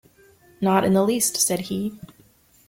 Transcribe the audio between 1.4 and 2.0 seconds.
he.